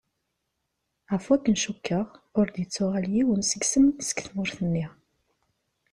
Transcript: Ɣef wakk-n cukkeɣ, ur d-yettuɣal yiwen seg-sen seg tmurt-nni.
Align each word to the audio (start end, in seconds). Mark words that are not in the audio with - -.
Ɣef 1.11 1.23
wakk-n 1.29 1.55
cukkeɣ, 1.63 2.07
ur 2.39 2.47
d-yettuɣal 2.49 3.05
yiwen 3.15 3.41
seg-sen 3.51 3.85
seg 4.07 4.17
tmurt-nni. 4.25 4.85